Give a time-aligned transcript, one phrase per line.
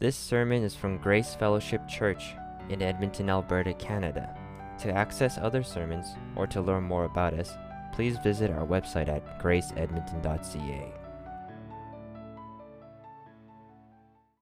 [0.00, 2.34] This sermon is from Grace Fellowship Church
[2.70, 4.34] in Edmonton, Alberta, Canada.
[4.78, 7.52] To access other sermons or to learn more about us,
[7.92, 10.92] please visit our website at graceedmonton.ca.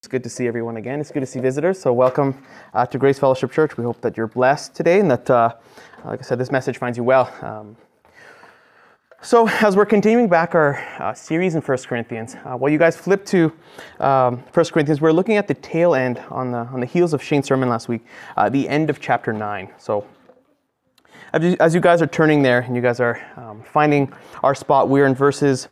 [0.01, 1.01] It's good to see everyone again.
[1.01, 1.81] It's good to see visitors.
[1.81, 2.41] So, welcome
[2.73, 3.77] uh, to Grace Fellowship Church.
[3.77, 5.57] We hope that you're blessed today and that, uh,
[6.05, 7.35] like I said, this message finds you well.
[7.43, 7.77] Um,
[9.21, 12.97] so, as we're continuing back our uh, series in 1 Corinthians, uh, while you guys
[12.97, 13.53] flip to
[13.99, 17.21] um, 1 Corinthians, we're looking at the tail end on the, on the heels of
[17.21, 18.05] Shane's sermon last week,
[18.37, 19.71] uh, the end of chapter 9.
[19.77, 20.07] So,
[21.33, 24.13] as you, as you guys are turning there and you guys are um, finding
[24.45, 25.67] our spot, we're in verses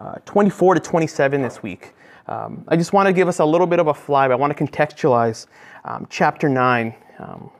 [0.00, 1.94] uh, 24 to 27 this week.
[2.26, 4.32] Um, I just want to give us a little bit of a flyby.
[4.32, 5.46] I want to contextualize
[5.84, 7.50] um, chapter 9 um,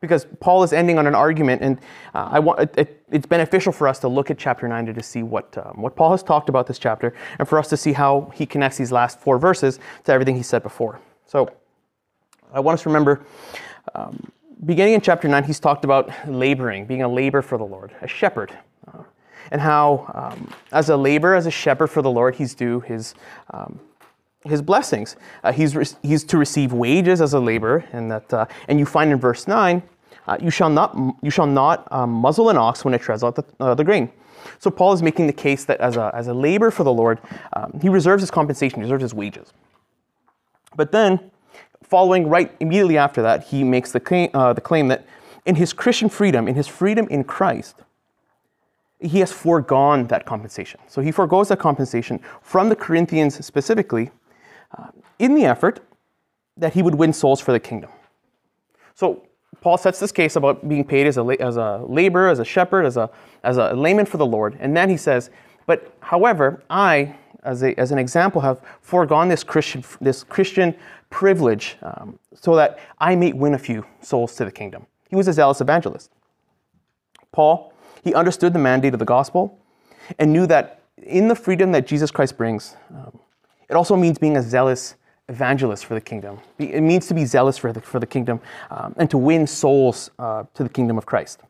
[0.00, 1.78] because Paul is ending on an argument, and
[2.14, 5.02] uh, I want, it, it, it's beneficial for us to look at chapter 9 to,
[5.02, 7.92] see what, um, what Paul has talked about this chapter, and for us to see
[7.92, 11.00] how he connects these last four verses to everything he said before.
[11.26, 11.50] So
[12.52, 13.24] I want us to remember,
[13.94, 14.30] um,
[14.64, 18.08] beginning in chapter 9, he's talked about laboring, being a labor for the Lord, a
[18.08, 18.56] shepherd.
[18.86, 19.02] Uh,
[19.50, 23.14] and how, um, as a labor, as a shepherd for the Lord, he's due his
[23.50, 23.78] um,
[24.48, 25.16] his blessings.
[25.42, 28.86] Uh, he's, re- he's to receive wages as a laborer, and that uh, and you
[28.86, 29.82] find in verse nine,
[30.26, 33.36] uh, you shall not you shall not um, muzzle an ox when it treads out
[33.36, 34.10] the, uh, the grain.
[34.58, 37.20] So Paul is making the case that as a as a laborer for the Lord,
[37.52, 39.52] um, he reserves his compensation, he reserves his wages.
[40.76, 41.30] But then,
[41.82, 45.06] following right immediately after that, he makes the claim, uh, the claim that
[45.46, 47.76] in his Christian freedom, in his freedom in Christ,
[49.00, 50.80] he has foregone that compensation.
[50.88, 54.10] So he foregoes that compensation from the Corinthians specifically
[54.76, 54.88] uh,
[55.18, 55.80] in the effort
[56.56, 57.90] that he would win souls for the kingdom.
[58.94, 59.26] So
[59.60, 62.84] Paul sets this case about being paid as a, as a laborer, as a shepherd,
[62.84, 63.10] as a,
[63.42, 64.56] as a layman for the Lord.
[64.60, 65.30] And then he says,
[65.66, 70.74] But however, I, as, a, as an example, have foregone this Christian, this Christian
[71.10, 74.86] privilege um, so that I may win a few souls to the kingdom.
[75.08, 76.10] He was a zealous evangelist.
[77.32, 77.72] Paul,
[78.02, 79.58] he understood the mandate of the gospel
[80.18, 83.18] and knew that in the freedom that Jesus Christ brings, um,
[83.68, 84.94] it also means being a zealous
[85.28, 86.38] evangelist for the kingdom.
[86.58, 90.10] It means to be zealous for the, for the kingdom um, and to win souls
[90.18, 91.40] uh, to the kingdom of Christ.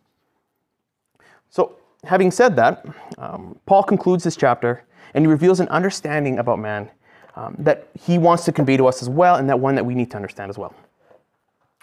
[1.51, 2.85] So, having said that,
[3.19, 4.85] um, Paul concludes this chapter
[5.15, 6.91] and he reveals an understanding about man
[7.37, 9.95] um, that he wants to convey to us as well, and that one that we
[9.95, 10.75] need to understand as well.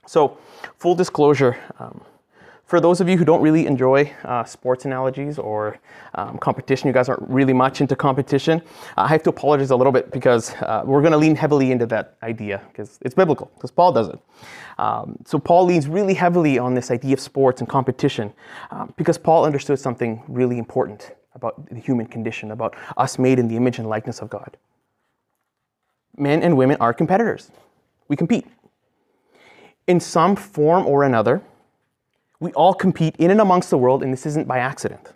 [0.06, 0.38] So,
[0.78, 2.02] full disclosure um,
[2.74, 5.78] for those of you who don't really enjoy uh, sports analogies or
[6.16, 8.64] um, competition, you guys aren't really much into competition,
[8.98, 11.86] I have to apologize a little bit because uh, we're going to lean heavily into
[11.86, 14.20] that idea because it's biblical, because Paul does it.
[14.80, 18.34] Um, so Paul leans really heavily on this idea of sports and competition
[18.72, 23.48] um, because Paul understood something really important about the human condition, about us made in
[23.48, 24.58] the image and likeness of God.
[26.18, 27.52] Men and women are competitors.
[28.08, 28.48] We compete.
[29.86, 31.44] In some form or another,
[32.44, 35.14] we all compete in and amongst the world, and this isn't by accident.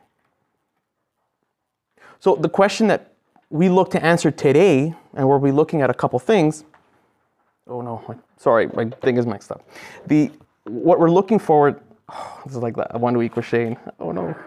[2.20, 3.14] So, the question that
[3.50, 6.64] we look to answer today, and we'll be looking at a couple things.
[7.68, 9.62] Oh no, sorry, my thing is mixed up.
[10.08, 10.32] The
[10.64, 11.82] what we're looking forward.
[12.10, 13.78] Oh, this is like that one week with Shane.
[14.00, 14.34] Oh no.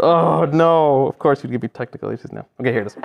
[0.00, 1.06] Oh no.
[1.06, 2.46] Of course, you'd give me technical issues now.
[2.58, 2.96] Okay, here it is.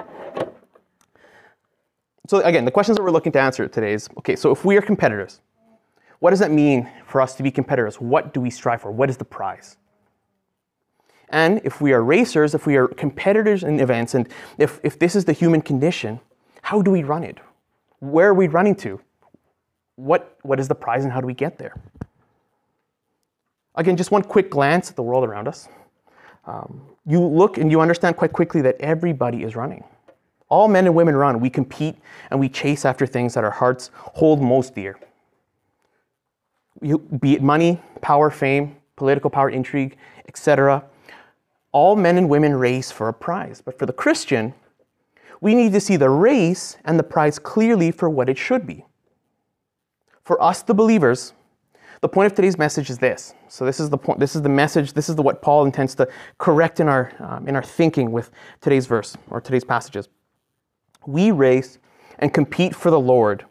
[2.28, 4.36] So again, the questions that we're looking to answer today is okay.
[4.36, 5.42] So if we are competitors,
[6.20, 8.02] what does that mean for us to be competitors?
[8.02, 8.92] What do we strive for?
[8.92, 9.78] What is the prize?
[11.30, 15.16] And if we are racers, if we are competitors in events, and if, if this
[15.16, 16.20] is the human condition,
[16.62, 17.38] how do we run it?
[18.00, 19.00] Where are we running to?
[19.96, 21.80] What, what is the prize and how do we get there?
[23.76, 25.68] Again, just one quick glance at the world around us.
[26.46, 29.84] Um, you look and you understand quite quickly that everybody is running.
[30.50, 31.42] All men and women run.
[31.42, 31.96] We compete
[32.32, 34.98] and we chase after things that our hearts hold most dear
[36.82, 40.84] be it money, power, fame, political power, intrigue, etc.
[41.72, 43.62] All men and women race for a prize.
[43.62, 44.54] But for the Christian,
[45.42, 48.86] we need to see the race and the prize clearly for what it should be.
[50.24, 51.34] For us, the believers,
[52.02, 53.34] the point of today's message is this.
[53.48, 54.20] So this is the point.
[54.20, 54.94] This is the message.
[54.94, 56.08] This is the, what Paul intends to
[56.38, 58.30] correct in our um, in our thinking with
[58.62, 60.10] today's verse or today's passages.
[61.06, 61.80] We race
[62.20, 63.46] and compete for the Lord,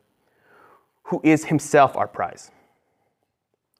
[1.04, 2.50] who is Himself our prize.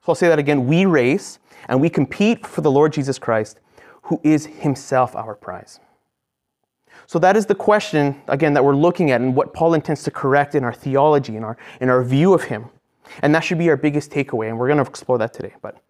[0.06, 0.68] So I'll say that again.
[0.68, 3.58] We race and we compete for the Lord Jesus Christ,
[4.02, 5.80] who is himself our prize.
[7.08, 10.12] So that is the question, again, that we're looking at and what Paul intends to
[10.12, 12.66] correct in our theology, in our, in our view of him.
[13.22, 15.54] And that should be our biggest takeaway, and we're going to explore that today.
[15.60, 15.82] But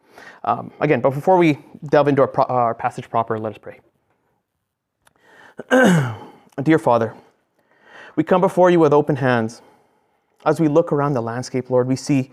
[0.44, 1.58] um, again, but before we
[1.90, 3.80] delve into our, pro- our passage proper, let us pray.
[6.62, 7.12] Dear Father,
[8.16, 9.60] we come before you with open hands,
[10.46, 12.30] As we look around the landscape, Lord, we see,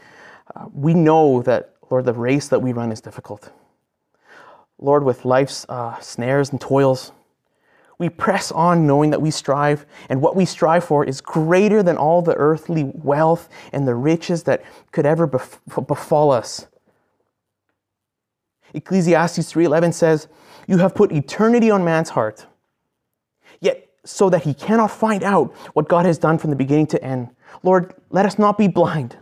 [0.56, 3.52] uh, we know that, Lord, the race that we run is difficult.
[4.80, 7.12] Lord, with life's uh, snares and toils,
[8.00, 11.96] we press on knowing that we strive, and what we strive for is greater than
[11.96, 16.66] all the earthly wealth and the riches that could ever bef- befall us.
[18.74, 20.28] Ecclesiastes 3:11 says,
[20.66, 22.48] "You have put eternity on man's heart,
[23.62, 27.04] yet so that he cannot find out what God has done from the beginning to
[27.04, 27.30] end.
[27.62, 29.16] Lord, let us not be blind.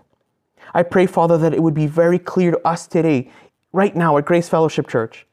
[0.74, 3.32] I pray, Father, that it would be very clear to us today,
[3.72, 5.26] right now at Grace Fellowship Church,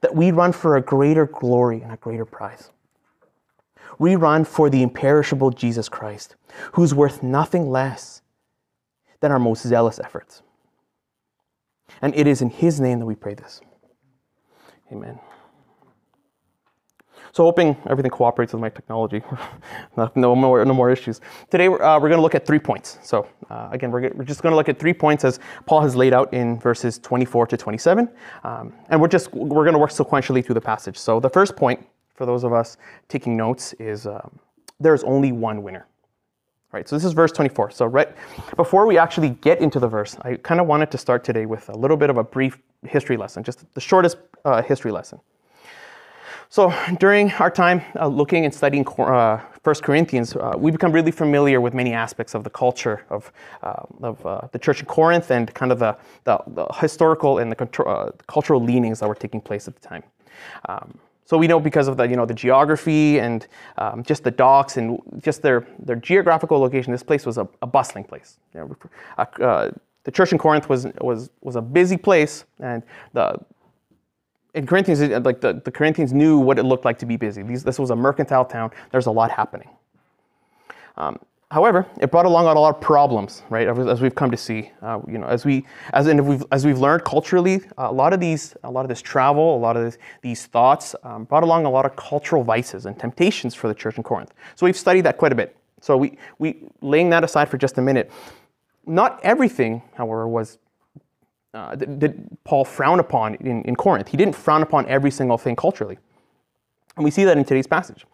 [0.00, 2.70] that we run for a greater glory and a greater prize.
[3.98, 6.36] We run for the imperishable Jesus Christ,
[6.72, 8.22] who's worth nothing less
[9.20, 10.42] than our most zealous efforts.
[12.02, 13.60] And it is in His name that we pray this.
[14.92, 15.18] Amen.
[17.36, 19.22] So hoping everything cooperates with my technology.
[20.16, 21.20] no, more, no more issues.
[21.50, 22.98] Today we're, uh, we're going to look at three points.
[23.02, 25.94] So uh, again, we're, we're just going to look at three points as Paul has
[25.94, 28.08] laid out in verses 24 to 27.
[28.42, 30.96] Um, and we're just, we're going to work sequentially through the passage.
[30.96, 32.78] So the first point for those of us
[33.08, 34.38] taking notes is um,
[34.80, 35.86] there's only one winner.
[36.72, 37.70] Right, so this is verse 24.
[37.70, 38.08] So right
[38.56, 41.68] before we actually get into the verse, I kind of wanted to start today with
[41.68, 42.56] a little bit of a brief
[42.86, 44.16] history lesson, just the shortest
[44.46, 45.20] uh, history lesson.
[46.48, 51.10] So during our time uh, looking and studying uh, 1 Corinthians, uh, we become really
[51.10, 53.32] familiar with many aspects of the culture of,
[53.62, 57.50] uh, of uh, the church in Corinth and kind of the, the, the historical and
[57.50, 60.04] the uh, cultural leanings that were taking place at the time.
[60.68, 64.30] Um, so we know because of the, you know, the geography and um, just the
[64.30, 68.38] docks and just their, their geographical location, this place was a, a bustling place.
[68.54, 68.76] You
[69.18, 69.72] know,
[70.06, 73.36] the church in Corinth was, was, was a busy place, and the,
[74.56, 77.42] in Corinthians, like the, the Corinthians knew what it looked like to be busy.
[77.42, 78.70] These, this was a mercantile town.
[78.90, 79.68] There's a lot happening.
[80.96, 81.18] Um,
[81.50, 83.68] however, it brought along a lot of problems, right?
[83.68, 86.78] As we've come to see, uh, you know, as we as in we've as we've
[86.78, 89.98] learned culturally, a lot of these, a lot of this travel, a lot of this,
[90.22, 93.98] these thoughts um, brought along a lot of cultural vices and temptations for the church
[93.98, 94.32] in Corinth.
[94.54, 95.54] So we've studied that quite a bit.
[95.82, 98.10] So we we laying that aside for just a minute.
[98.86, 100.58] Not everything, however, was
[101.56, 104.08] uh, that, Paul frowned upon in, in Corinth.
[104.08, 105.98] He didn't frown upon every single thing culturally.
[106.96, 108.06] And we see that in today's passage.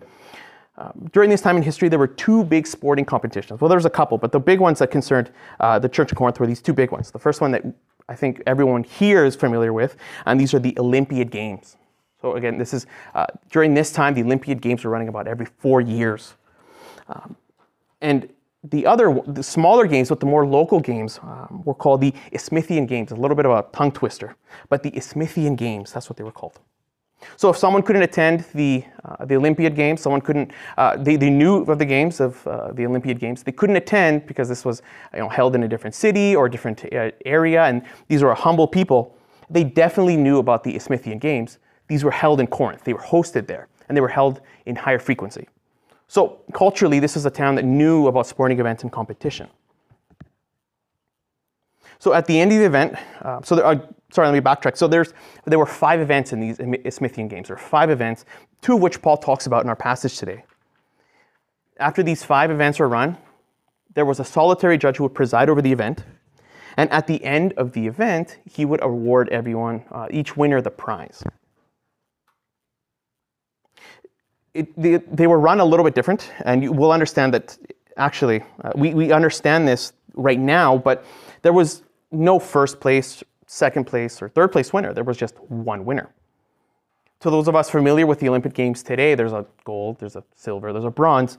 [0.78, 3.60] Um, during this time in history, there were two big sporting competitions.
[3.60, 5.30] Well, there was a couple, but the big ones that concerned
[5.60, 7.10] uh, the Church of Corinth were these two big ones.
[7.10, 7.62] The first one that
[8.08, 11.76] I think everyone here is familiar with, and these are the Olympiad Games.
[12.20, 15.46] So again, this is uh, during this time, the Olympiad Games were running about every
[15.46, 16.34] four years.
[17.08, 17.36] Um,
[18.00, 18.28] and
[18.64, 22.86] the other, the smaller games, but the more local games, um, were called the Isthmian
[22.86, 23.10] Games.
[23.10, 24.36] A little bit of a tongue twister,
[24.68, 26.60] but the Isthmian Games, that's what they were called.
[27.36, 31.30] So if someone couldn't attend the, uh, the Olympiad Games, someone couldn't, uh, they, they
[31.30, 34.82] knew of the games, of uh, the Olympiad Games, they couldn't attend because this was
[35.12, 38.34] you know, held in a different city or a different uh, area, and these were
[38.34, 39.16] humble people.
[39.50, 41.58] They definitely knew about the Isthmian Games.
[41.88, 42.84] These were held in Corinth.
[42.84, 45.48] They were hosted there, and they were held in higher frequency.
[46.12, 49.48] So culturally, this is a town that knew about sporting events and competition.
[51.98, 54.76] So at the end of the event, uh, so there are, sorry, let me backtrack.
[54.76, 55.14] So there's,
[55.46, 57.48] there were five events in these Isthmian games.
[57.48, 58.26] There are five events,
[58.60, 60.44] two of which Paul talks about in our passage today.
[61.78, 63.16] After these five events were run,
[63.94, 66.04] there was a solitary judge who would preside over the event.
[66.76, 70.70] And at the end of the event, he would award everyone, uh, each winner, the
[70.70, 71.24] prize
[74.54, 77.56] it, they, they, were run a little bit different, and you will understand that
[77.96, 81.04] actually, uh, we, we understand this right now, but
[81.42, 84.92] there was no first place, second place, or third place winner.
[84.92, 86.10] There was just one winner.
[87.20, 90.24] To those of us familiar with the Olympic Games today, there's a gold, there's a
[90.34, 91.38] silver, there's a bronze.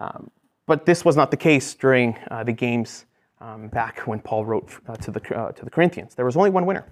[0.00, 0.30] Um,
[0.66, 3.06] but this was not the case during uh, the Games
[3.40, 6.14] um, back when Paul wrote uh, to, the, uh, to the Corinthians.
[6.14, 6.86] There was only one winner.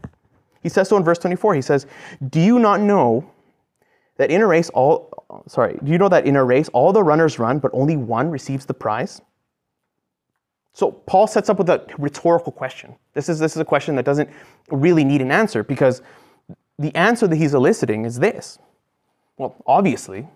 [0.62, 1.54] He says so in verse 24.
[1.54, 1.86] He says,
[2.30, 3.28] Do you not know
[4.16, 5.11] that in a race all
[5.47, 8.30] sorry do you know that in a race all the runners run but only one
[8.30, 9.21] receives the prize?
[10.73, 12.97] So paul sets up with a rhetorical question.
[13.12, 14.28] This is this is a question that doesn't
[14.71, 16.02] really need an answer because
[16.78, 18.59] the answer that he's eliciting is this.
[19.37, 20.28] Well obviously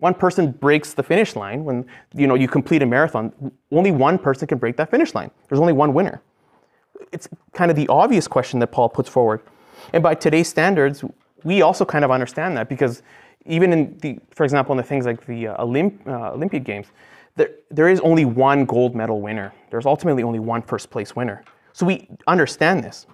[0.00, 3.52] one person breaks the finish line when you know you complete a marathon.
[3.70, 5.30] Only one person can break that finish line.
[5.48, 6.22] There's only one winner.
[7.12, 9.42] It's kind of the obvious question that paul puts forward.
[9.92, 11.04] And by today's standards
[11.44, 13.02] we also kind of understand that because
[13.46, 16.86] even in the, for example, in the things like the uh, Olymp, uh, Olympiad Games,
[17.36, 19.52] there, there is only one gold medal winner.
[19.70, 21.44] There's ultimately only one first place winner.
[21.72, 23.06] So we understand this.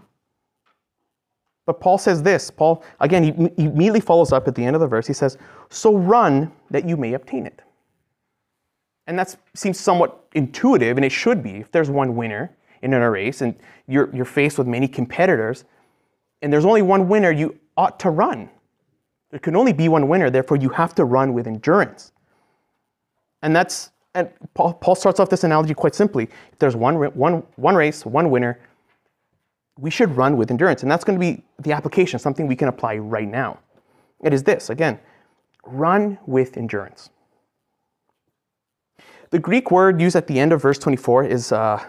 [1.66, 2.50] But Paul says this.
[2.50, 5.06] Paul, again, he, he immediately follows up at the end of the verse.
[5.06, 5.37] He says,
[5.68, 7.61] So run that you may obtain it.
[9.06, 11.56] And that seems somewhat intuitive, and it should be.
[11.56, 13.54] If there's one winner in a race and
[13.87, 15.64] you're, you're faced with many competitors,
[16.42, 18.50] and there's only one winner, you ought to run.
[19.30, 22.12] There can only be one winner, therefore, you have to run with endurance.
[23.42, 26.25] And that's and Paul, Paul starts off this analogy quite simply.
[26.50, 28.59] If there's one, one, one race, one winner,
[29.78, 30.83] we should run with endurance.
[30.83, 33.59] And that's going to be the application, something we can apply right now.
[34.25, 34.99] It is this again,
[35.64, 37.11] run with endurance.
[39.30, 41.85] The Greek word used at the end of verse 24 is uh,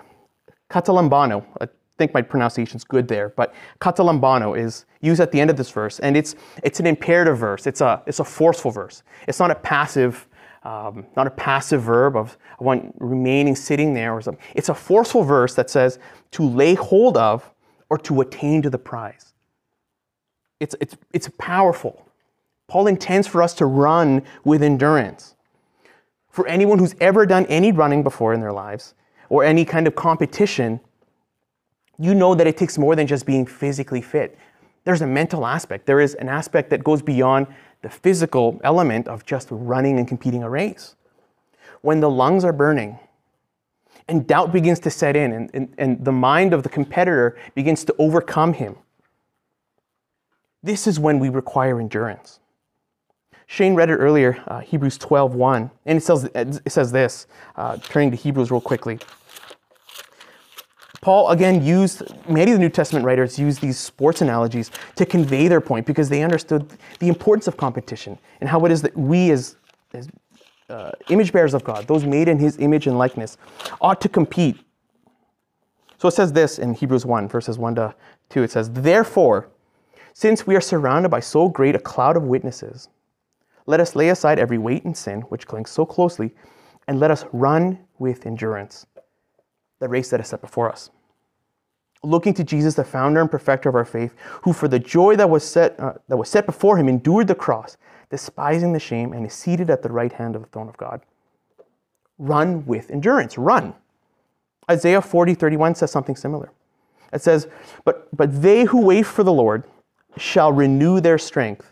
[0.70, 1.46] katalambano.
[1.62, 5.72] I think my pronunciation's good there, but katalambano is used at the end of this
[5.72, 7.68] verse, and it's, it's an imperative verse.
[7.68, 9.04] It's a, it's a forceful verse.
[9.28, 10.28] It's not a passive
[10.64, 14.44] um, not a passive verb of one remaining sitting there or something.
[14.54, 15.98] It's a forceful verse that says
[16.32, 17.50] to lay hold of
[17.90, 19.34] or to attain to the prize.
[20.60, 22.06] It's, it's, it's powerful.
[22.68, 25.36] Paul intends for us to run with endurance.
[26.30, 28.94] For anyone who's ever done any running before in their lives
[29.30, 30.82] or any kind of competition,
[32.00, 34.38] you know that it takes more than just being physically fit.
[34.84, 37.48] There's a mental aspect, there is an aspect that goes beyond
[37.82, 40.96] the physical element of just running and competing a race.
[41.82, 42.98] When the lungs are burning
[44.08, 47.84] and doubt begins to set in and, and, and the mind of the competitor begins
[47.86, 48.78] to overcome him,
[50.64, 52.40] this is when we require endurance.
[53.46, 57.78] Shane read it earlier, uh, Hebrews 12, 1, and it says, it says this, uh,
[57.78, 59.00] turning to Hebrews real quickly.
[61.02, 65.48] Paul again used, many of the New Testament writers used these sports analogies to convey
[65.48, 66.68] their point because they understood
[67.00, 69.58] the importance of competition and how it is that we, as,
[69.94, 70.10] as
[70.70, 73.38] uh, image bearers of God, those made in his image and likeness,
[73.80, 74.58] ought to compete.
[76.00, 77.96] So it says this in Hebrews 1, verses 1 to
[78.30, 78.44] 2.
[78.44, 79.50] It says, Therefore,
[80.14, 82.90] since we are surrounded by so great a cloud of witnesses,
[83.68, 86.34] let us lay aside every weight and sin which clings so closely,
[86.88, 88.88] and let us run with endurance
[89.80, 90.90] the race that is set before us
[92.04, 95.30] looking to Jesus, the founder and perfecter of our faith, who for the joy that
[95.30, 97.78] was set, uh, that was set before him endured the cross,
[98.10, 101.02] despising the shame, and is seated at the right hand of the throne of God.
[102.18, 103.38] Run with endurance.
[103.38, 103.74] Run.
[104.70, 106.52] Isaiah 40, 31 says something similar.
[107.14, 107.48] It says,
[107.86, 109.64] but, but they who wait for the Lord
[110.18, 111.72] shall renew their strength.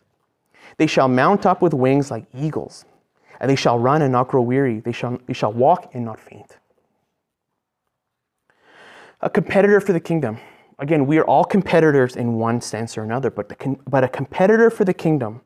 [0.78, 2.86] They shall mount up with wings like eagles,
[3.40, 4.80] and they shall run and not grow weary.
[4.80, 6.58] They shall, they shall walk and not faint
[9.26, 10.38] a competitor for the kingdom.
[10.78, 14.70] Again, we are all competitors in one sense or another, but, the, but a competitor
[14.70, 15.42] for the kingdom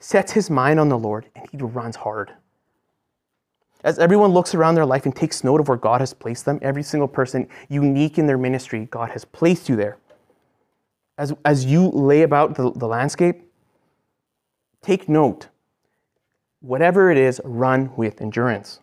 [0.00, 2.32] sets his mind on the Lord and he runs hard.
[3.84, 6.58] As everyone looks around their life and takes note of where God has placed them,
[6.62, 9.98] every single person unique in their ministry, God has placed you there.
[11.16, 13.42] As, as you lay about the, the landscape,
[14.82, 15.48] take note.
[16.60, 18.80] Whatever it is, run with endurance.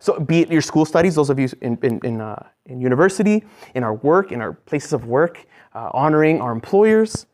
[0.00, 3.44] So, be it your school studies, those of you in, in, in, uh, in university,
[3.74, 7.26] in our work, in our places of work, uh, honoring our employers,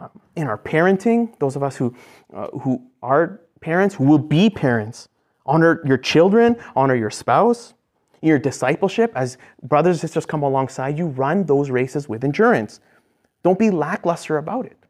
[0.00, 1.94] uh, in our parenting, those of us who,
[2.32, 5.10] uh, who are parents, who will be parents,
[5.44, 7.74] honor your children, honor your spouse,
[8.22, 12.80] your discipleship, as brothers and sisters come alongside you, run those races with endurance.
[13.42, 14.85] Don't be lackluster about it.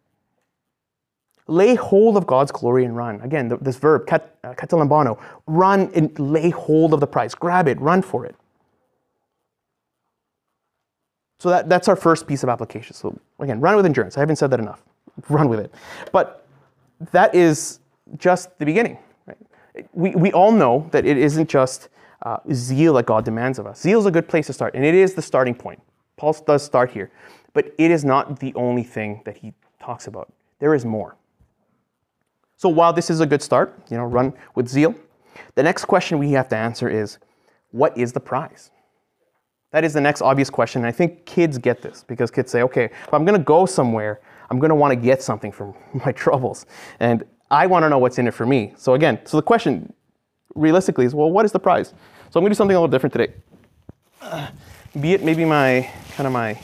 [1.49, 3.21] Lay hold of God's glory and run.
[3.21, 7.35] Again, this verb, kat, uh, katalambano, run and lay hold of the prize.
[7.35, 8.35] Grab it, run for it.
[11.39, 12.95] So that, that's our first piece of application.
[12.95, 14.17] So again, run with endurance.
[14.17, 14.83] I haven't said that enough.
[15.29, 15.73] Run with it.
[16.13, 16.47] But
[17.13, 17.79] that is
[18.17, 18.99] just the beginning.
[19.27, 19.39] Right?
[19.93, 21.89] We, we all know that it isn't just
[22.23, 23.81] uh, zeal that God demands of us.
[23.81, 25.81] Zeal is a good place to start, and it is the starting point.
[26.17, 27.11] Paul does start here,
[27.53, 30.33] but it is not the only thing that he talks about.
[30.59, 31.17] There is more.
[32.57, 34.95] So while this is a good start, you know, run with zeal,
[35.55, 37.19] the next question we have to answer is,
[37.71, 38.71] what is the prize?
[39.73, 40.81] That is the next obvious question.
[40.81, 43.67] And I think kids get this because kids say, okay, if I'm going to go
[43.67, 44.21] somewhere,
[44.51, 46.67] I'm going to want to get something from my troubles.
[47.01, 48.73] And I want to know what's in it for me.
[48.77, 49.93] So again, so the question
[50.55, 51.89] realistically is, well, what is the prize?
[52.31, 53.35] So I'm going to do something a little different today.
[54.23, 54.49] Uh,
[55.01, 56.59] be it maybe my kind of my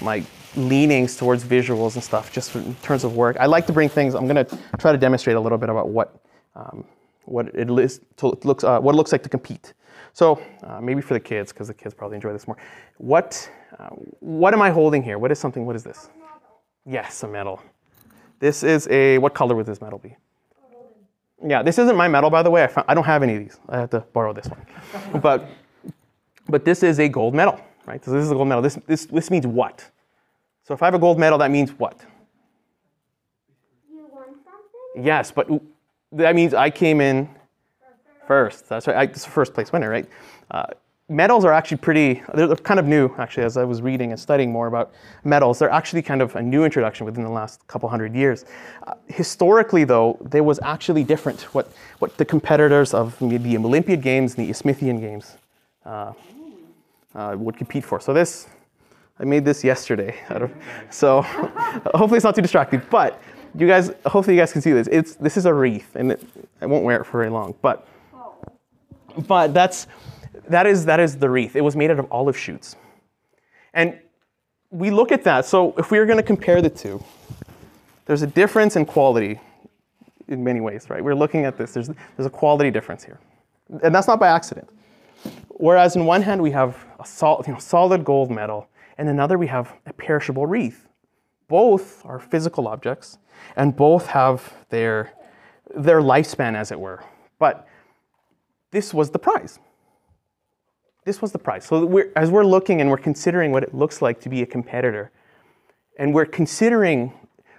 [0.00, 0.24] my
[0.56, 3.36] leanings towards visuals and stuff, just in terms of work.
[3.38, 4.14] I like to bring things.
[4.14, 6.20] I'm going to try to demonstrate a little bit about what
[6.54, 6.84] um,
[7.24, 9.74] what it is to, looks uh, what it looks like to compete.
[10.12, 12.56] So uh, maybe for the kids, because the kids probably enjoy this more.
[12.98, 13.88] What uh,
[14.20, 15.18] what am I holding here?
[15.18, 15.66] What is something?
[15.66, 16.08] What is this?
[16.86, 17.60] A yes, a medal.
[18.38, 20.16] This is a what color would this medal be?
[21.46, 22.64] Yeah, this isn't my medal, by the way.
[22.64, 23.58] I, found, I don't have any of these.
[23.68, 24.66] I have to borrow this one.
[25.20, 25.48] but
[26.48, 28.02] but this is a gold medal, right?
[28.02, 28.62] So this is a gold medal.
[28.62, 29.90] This this this means what?
[30.66, 32.00] So if I have a gold medal, that means what?
[33.88, 35.04] You won something?
[35.04, 35.48] Yes, but
[36.12, 37.28] that means I came in
[38.26, 38.96] First, that's right.
[38.96, 40.06] I, it's the first place winner, right?
[40.50, 40.66] Uh,
[41.08, 44.18] medals are actually pretty, they're, they're kind of new, actually, as I was reading and
[44.18, 44.92] studying more about
[45.22, 45.60] medals.
[45.60, 48.44] They're actually kind of a new introduction within the last couple hundred years.
[48.84, 51.42] Uh, historically, though, there was actually different.
[51.54, 51.70] What,
[52.00, 55.36] what the competitors of the Olympiad Games and the Isthmian Games
[55.84, 56.12] uh,
[57.14, 58.00] uh, would compete for.
[58.00, 58.48] So this,
[59.18, 60.16] I made this yesterday.
[60.90, 61.22] so
[61.94, 62.82] hopefully it's not too distracting.
[62.90, 63.20] But
[63.54, 64.88] you guys, hopefully you guys can see this.
[64.90, 66.22] It's, this is a wreath, and it,
[66.60, 67.54] I won't wear it for very long.
[67.62, 67.86] But,
[69.26, 69.86] but that's,
[70.48, 71.56] that is, that is the wreath.
[71.56, 72.76] It was made out of olive shoots.
[73.72, 73.98] And
[74.70, 75.46] we look at that.
[75.46, 77.02] So if we are going to compare the two,
[78.04, 79.40] there's a difference in quality
[80.28, 81.02] in many ways, right?
[81.02, 81.72] We're looking at this.
[81.72, 83.18] There's, there's a quality difference here.
[83.82, 84.68] And that's not by accident.
[85.48, 89.38] Whereas in one hand we have a sol- you know, solid gold medal, and another
[89.38, 90.88] we have a perishable wreath.
[91.48, 93.18] Both are physical objects,
[93.54, 95.12] and both have their,
[95.74, 97.04] their lifespan, as it were.
[97.38, 97.68] But
[98.70, 99.58] this was the prize
[101.06, 101.64] this was the prize.
[101.64, 104.46] So we're, as we're looking and we're considering what it looks like to be a
[104.46, 105.12] competitor,
[105.98, 107.12] and we're considering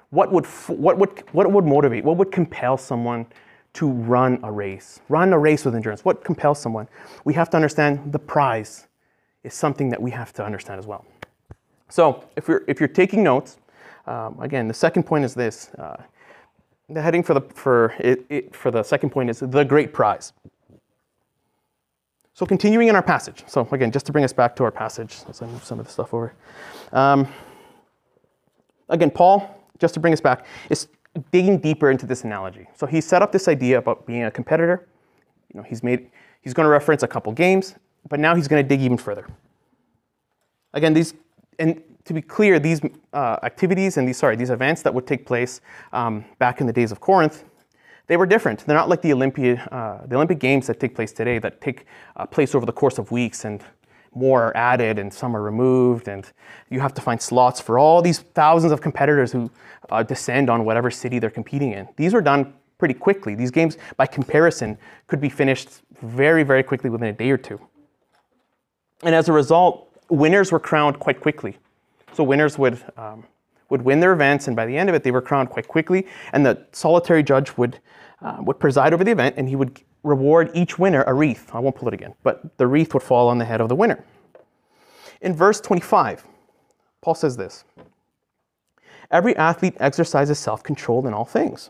[0.09, 3.25] what would, what would, what would motivate, what would compel someone
[3.73, 6.87] to run a race, run a race with endurance, what compels someone,
[7.23, 8.87] we have to understand the prize
[9.43, 11.05] is something that we have to understand as well.
[11.89, 13.57] So if you're, if you're taking notes,
[14.05, 15.69] um, again, the second point is this.
[15.75, 16.01] Uh,
[16.89, 20.33] the heading for the, for, it, it, for the second point is the great prize.
[22.33, 23.43] So continuing in our passage.
[23.47, 25.85] So again, just to bring us back to our passage, as I move some of
[25.85, 26.33] the stuff over.
[26.93, 27.27] Um,
[28.89, 30.87] again, Paul, just to bring us back, is
[31.31, 32.67] digging deeper into this analogy.
[32.75, 34.87] So he set up this idea about being a competitor.
[35.53, 37.75] You know, he's made he's going to reference a couple games,
[38.07, 39.27] but now he's going to dig even further.
[40.73, 41.15] Again, these
[41.59, 42.81] and to be clear, these
[43.13, 45.61] uh, activities and these sorry these events that would take place
[45.93, 47.43] um, back in the days of Corinth
[48.07, 48.65] they were different.
[48.65, 51.85] They're not like the Olympiad, uh, the Olympic Games that take place today, that take
[52.15, 53.61] uh, place over the course of weeks, and
[54.15, 56.31] more are added and some are removed, and
[56.69, 59.51] you have to find slots for all these thousands of competitors who
[59.89, 61.87] uh, descend on whatever city they're competing in.
[61.97, 63.35] These were done pretty quickly.
[63.35, 67.59] These games, by comparison, could be finished very, very quickly within a day or two.
[69.03, 71.57] And as a result, winners were crowned quite quickly.
[72.13, 73.25] So winners would um,
[73.69, 76.07] would win their events, and by the end of it, they were crowned quite quickly.
[76.33, 77.79] And the solitary judge would,
[78.21, 81.49] uh, would preside over the event, and he would reward each winner a wreath.
[81.53, 83.75] I won't pull it again, but the wreath would fall on the head of the
[83.75, 84.03] winner.
[85.21, 86.25] In verse 25,
[87.01, 87.65] Paul says this
[89.11, 91.69] Every athlete exercises self control in all things,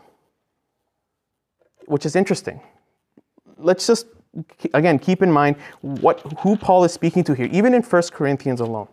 [1.86, 2.60] which is interesting.
[3.56, 4.06] Let's just,
[4.74, 8.60] again, keep in mind what, who Paul is speaking to here, even in 1 Corinthians
[8.60, 8.88] alone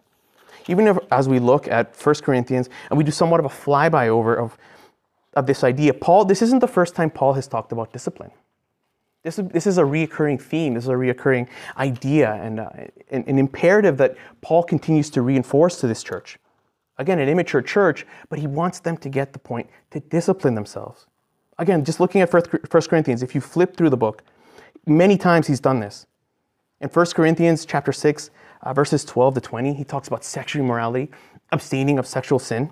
[0.68, 4.08] even if, as we look at 1 Corinthians and we do somewhat of a flyby
[4.08, 4.58] over of,
[5.34, 8.32] of this idea, Paul, this isn't the first time Paul has talked about discipline.
[9.24, 12.70] This is, this is a reoccurring theme, this is a reoccurring idea and uh,
[13.10, 16.38] an, an imperative that Paul continues to reinforce to this church.
[16.98, 21.08] Again, an immature church, but he wants them to get the point to discipline themselves.
[21.58, 24.24] Again, just looking at 1 Corinthians, if you flip through the book,
[24.86, 26.06] many times he's done this.
[26.82, 28.30] In 1 Corinthians chapter 6,
[28.62, 31.10] uh, verses 12 to 20, he talks about sexual immorality,
[31.52, 32.70] abstaining of sexual sin.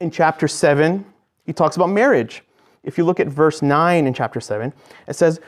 [0.00, 1.04] In chapter 7,
[1.44, 2.42] he talks about marriage.
[2.82, 4.72] If you look at verse 9 in chapter 7,
[5.08, 5.40] it says,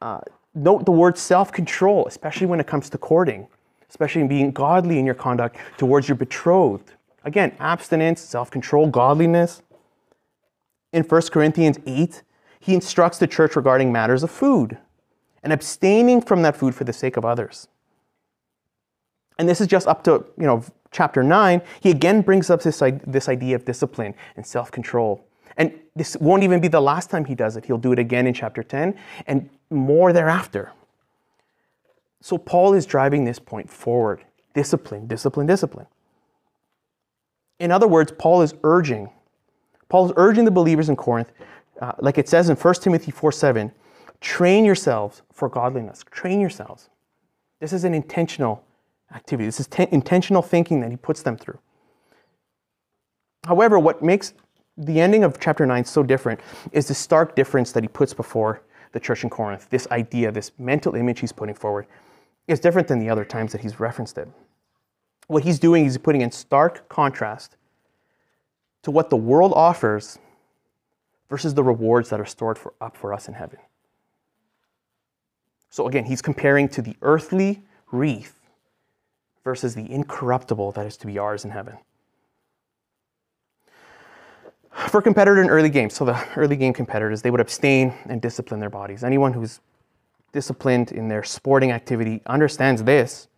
[0.00, 0.20] uh,
[0.54, 3.46] note the word self control, especially when it comes to courting,
[3.88, 6.92] especially in being godly in your conduct towards your betrothed.
[7.24, 9.62] Again, abstinence, self control, godliness.
[10.92, 12.22] In 1 Corinthians 8,
[12.60, 14.76] he instructs the church regarding matters of food
[15.42, 17.68] and abstaining from that food for the sake of others.
[19.38, 22.82] And this is just up to you know chapter 9 he again brings up this,
[23.06, 25.24] this idea of discipline and self-control.
[25.56, 27.64] And this won't even be the last time he does it.
[27.64, 28.94] He'll do it again in chapter 10
[29.26, 30.72] and more thereafter.
[32.20, 34.24] So paul is driving this point forward.
[34.54, 35.86] Discipline discipline discipline.
[37.58, 39.10] In other words paul is urging
[39.88, 41.32] paul is urging the believers in corinth
[41.80, 43.72] uh, like it says in 1 timothy 4 7
[44.22, 46.88] train yourselves for godliness train yourselves
[47.62, 48.64] this is an intentional
[49.14, 49.46] activity.
[49.46, 51.60] This is t- intentional thinking that he puts them through.
[53.46, 54.34] However, what makes
[54.76, 56.40] the ending of chapter 9 so different
[56.72, 59.68] is the stark difference that he puts before the church in Corinth.
[59.70, 61.86] This idea, this mental image he's putting forward,
[62.48, 64.28] is different than the other times that he's referenced it.
[65.28, 67.56] What he's doing is putting in stark contrast
[68.82, 70.18] to what the world offers
[71.28, 73.60] versus the rewards that are stored for, up for us in heaven.
[75.72, 78.38] So again, he's comparing to the earthly wreath
[79.42, 81.78] versus the incorruptible that is to be ours in heaven.
[84.88, 88.60] For competitor in early games, so the early game competitors, they would abstain and discipline
[88.60, 89.02] their bodies.
[89.02, 89.60] Anyone who's
[90.32, 93.28] disciplined in their sporting activity understands this.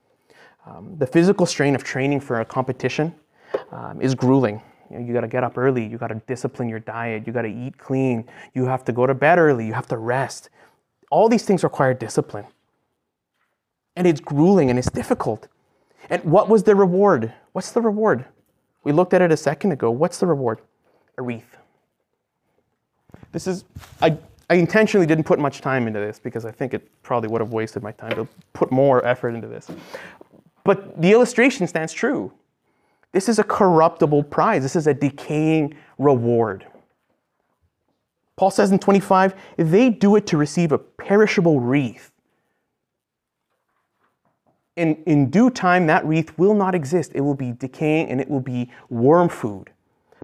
[0.66, 3.14] Um, the physical strain of training for a competition
[3.70, 4.60] um, is grueling.
[4.90, 5.86] You, know, you got to get up early.
[5.86, 7.28] You got to discipline your diet.
[7.28, 8.28] You got to eat clean.
[8.54, 9.66] You have to go to bed early.
[9.66, 10.50] You have to rest.
[11.14, 12.44] All these things require discipline.
[13.94, 15.46] And it's grueling and it's difficult.
[16.10, 17.32] And what was the reward?
[17.52, 18.24] What's the reward?
[18.82, 19.92] We looked at it a second ago.
[19.92, 20.58] What's the reward?
[21.16, 21.56] A wreath.
[23.30, 23.64] This is,
[24.02, 24.18] I,
[24.50, 27.52] I intentionally didn't put much time into this because I think it probably would have
[27.52, 29.70] wasted my time to put more effort into this.
[30.64, 32.32] But the illustration stands true.
[33.12, 36.66] This is a corruptible prize, this is a decaying reward.
[38.36, 42.10] Paul says in 25, they do it to receive a perishable wreath.
[44.76, 47.12] In, in due time, that wreath will not exist.
[47.14, 49.70] It will be decaying and it will be worm food.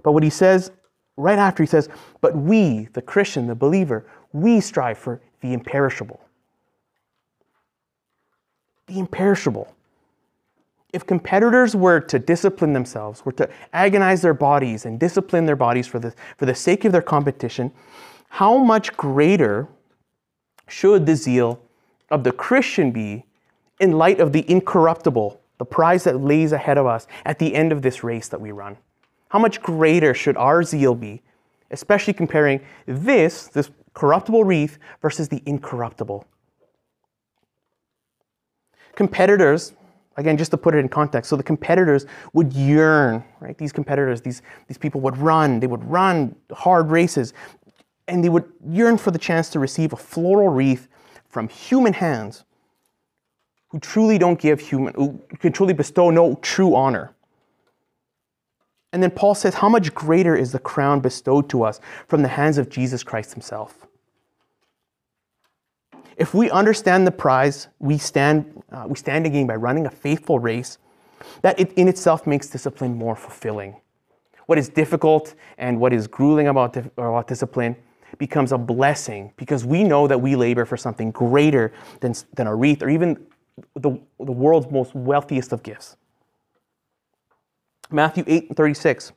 [0.03, 0.71] But what he says
[1.15, 1.87] right after, he says,
[2.19, 6.19] But we, the Christian, the believer, we strive for the imperishable.
[8.87, 9.73] The imperishable
[10.93, 15.87] if competitors were to discipline themselves, were to agonize their bodies and discipline their bodies
[15.87, 17.71] for the, for the sake of their competition,
[18.29, 19.67] how much greater
[20.67, 21.61] should the zeal
[22.09, 23.25] of the Christian be
[23.79, 27.71] in light of the incorruptible, the prize that lays ahead of us at the end
[27.71, 28.77] of this race that we run?
[29.29, 31.21] How much greater should our zeal be,
[31.71, 36.25] especially comparing this, this corruptible wreath, versus the incorruptible?
[38.95, 39.73] Competitors
[40.17, 43.57] Again, just to put it in context, so the competitors would yearn, right?
[43.57, 47.33] These competitors, these, these people would run, they would run hard races,
[48.07, 50.89] and they would yearn for the chance to receive a floral wreath
[51.29, 52.43] from human hands
[53.69, 57.15] who truly don't give human, who can truly bestow no true honor.
[58.91, 62.27] And then Paul says, How much greater is the crown bestowed to us from the
[62.27, 63.87] hands of Jesus Christ himself?
[66.21, 70.37] If we understand the prize, we stand, uh, we stand again by running a faithful
[70.37, 70.77] race,
[71.41, 73.81] that it in itself makes discipline more fulfilling.
[74.45, 77.75] What is difficult and what is grueling about, about discipline
[78.19, 82.55] becomes a blessing because we know that we labor for something greater than, than a
[82.55, 83.25] wreath or even
[83.73, 85.97] the, the world's most wealthiest of gifts.
[87.89, 89.11] Matthew 8 and 36,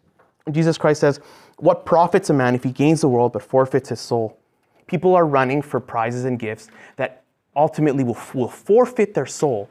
[0.52, 1.20] Jesus Christ says,
[1.58, 4.38] What profits a man if he gains the world but forfeits his soul?
[4.86, 7.24] People are running for prizes and gifts that
[7.56, 9.70] ultimately will, will forfeit their soul,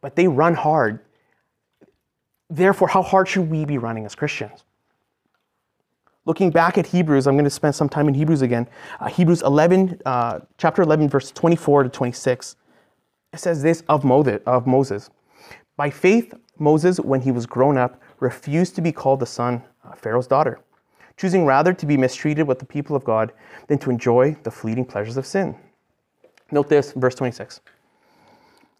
[0.00, 1.00] but they run hard.
[2.50, 4.64] Therefore, how hard should we be running as Christians?
[6.24, 8.68] Looking back at Hebrews, I'm going to spend some time in Hebrews again.
[9.00, 12.56] Uh, Hebrews 11, uh, chapter 11, verse 24 to 26.
[13.32, 15.10] It says this of Moses.
[15.76, 19.98] By faith, Moses, when he was grown up, refused to be called the son of
[19.98, 20.60] Pharaoh's daughter
[21.16, 23.32] choosing rather to be mistreated with the people of God
[23.68, 25.54] than to enjoy the fleeting pleasures of sin.
[26.50, 27.60] Note this, verse 26.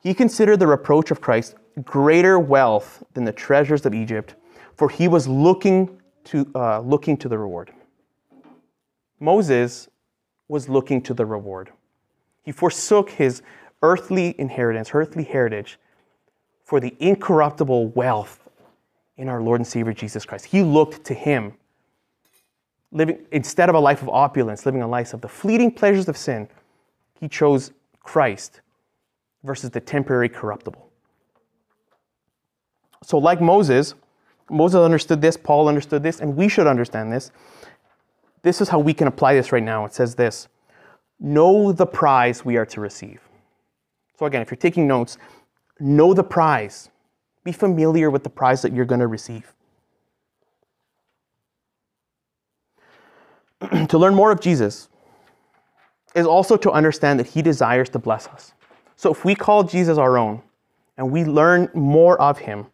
[0.03, 4.35] He considered the reproach of Christ greater wealth than the treasures of Egypt,
[4.75, 7.73] for he was looking to, uh, looking to the reward.
[9.21, 9.89] Moses
[10.49, 11.71] was looking to the reward.
[12.43, 13.43] He forsook his
[13.83, 15.79] earthly inheritance, earthly heritage,
[16.65, 18.49] for the incorruptible wealth
[19.17, 20.47] in our Lord and Savior Jesus Christ.
[20.47, 21.55] He looked to him
[22.93, 26.17] living instead of a life of opulence, living a life of the fleeting pleasures of
[26.17, 26.49] sin,
[27.19, 28.61] he chose Christ
[29.43, 30.89] versus the temporary corruptible.
[33.03, 33.95] So, like Moses,
[34.49, 37.33] Moses understood this, Paul understood this, and we should understand this.
[38.43, 39.85] This is how we can apply this right now.
[39.85, 40.49] It says this
[41.19, 43.21] Know the prize we are to receive.
[44.19, 45.19] So, again, if you're taking notes,
[45.81, 46.91] know the prize.
[47.45, 49.53] Be familiar with the prize that you're going to receive.
[53.89, 54.89] to learn more of Jesus
[56.15, 58.53] is also to understand that he desires to bless us.
[58.97, 60.43] So if we call Jesus our own
[60.97, 62.67] and we learn more of him,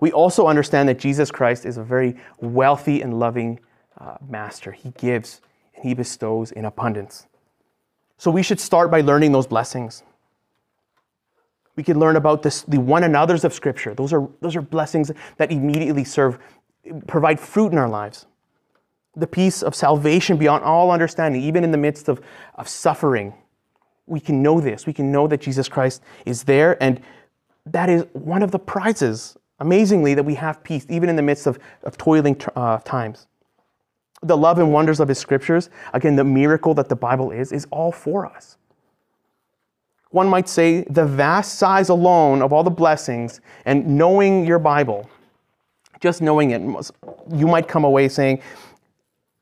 [0.00, 3.60] we also understand that Jesus Christ is a very wealthy and loving
[3.98, 4.72] uh, master.
[4.72, 5.40] He gives
[5.74, 7.26] and he bestows in abundance.
[8.18, 10.02] So we should start by learning those blessings.
[11.76, 13.94] We can learn about this, the one another's of Scripture.
[13.94, 16.38] Those are, those are blessings that immediately serve,
[17.06, 18.26] provide fruit in our lives
[19.16, 22.20] the peace of salvation beyond all understanding, even in the midst of,
[22.56, 23.34] of suffering.
[24.06, 24.86] We can know this.
[24.86, 27.00] We can know that Jesus Christ is there, and
[27.66, 31.46] that is one of the prizes, amazingly, that we have peace, even in the midst
[31.46, 33.26] of, of toiling uh, times.
[34.22, 37.66] The love and wonders of His scriptures, again, the miracle that the Bible is, is
[37.70, 38.56] all for us.
[40.10, 45.10] One might say the vast size alone of all the blessings and knowing your Bible,
[46.00, 46.62] just knowing it,
[47.32, 48.40] you might come away saying,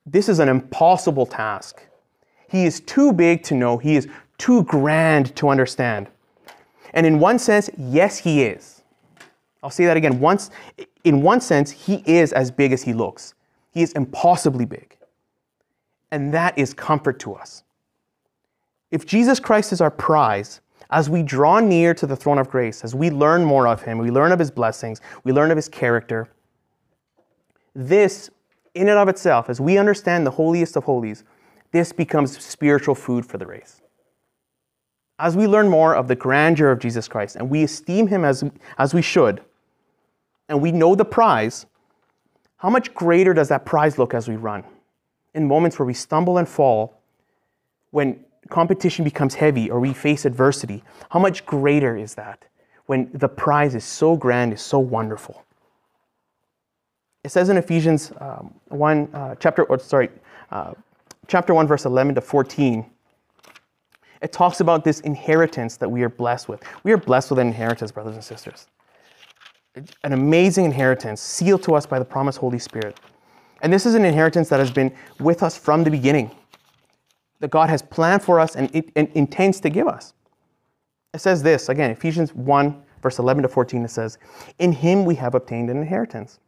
[0.06, 1.82] this is an impossible task.
[2.48, 6.08] He is too big to know, he is too grand to understand.
[6.94, 8.82] And in one sense, yes, he is.
[9.62, 10.20] I'll say that again.
[10.20, 10.50] Once,
[11.04, 13.34] in one sense, he is as big as he looks.
[13.70, 14.96] He is impossibly big.
[16.10, 17.62] And that is comfort to us.
[18.90, 20.60] If Jesus Christ is our prize,
[20.90, 23.96] as we draw near to the throne of grace, as we learn more of him,
[23.96, 26.28] we learn of his blessings, we learn of his character,
[27.74, 28.28] this,
[28.74, 31.24] in and of itself, as we understand the holiest of holies,
[31.72, 33.80] this becomes spiritual food for the race.
[35.18, 38.44] As we learn more of the grandeur of Jesus Christ and we esteem him as,
[38.78, 39.42] as we should,
[40.48, 41.66] and we know the prize,
[42.56, 44.64] how much greater does that prize look as we run?
[45.34, 47.00] In moments where we stumble and fall,
[47.90, 52.44] when competition becomes heavy or we face adversity, how much greater is that
[52.86, 55.44] when the prize is so grand, is so wonderful?
[57.24, 60.10] It says in Ephesians um, 1, uh, chapter, or sorry,
[60.50, 60.72] uh,
[61.28, 62.84] chapter 1, verse 11 to 14,
[64.20, 66.62] it talks about this inheritance that we are blessed with.
[66.84, 68.66] We are blessed with an inheritance, brothers and sisters
[69.74, 73.00] an amazing inheritance sealed to us by the promised Holy Spirit.
[73.62, 76.30] And this is an inheritance that has been with us from the beginning,
[77.40, 80.12] that God has planned for us and, it, and intends to give us.
[81.14, 84.18] It says this again, Ephesians 1, verse 11 to 14, it says,
[84.58, 86.38] In him we have obtained an inheritance,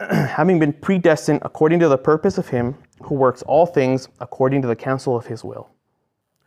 [0.10, 4.68] having been predestined according to the purpose of him who works all things according to
[4.68, 5.68] the counsel of his will,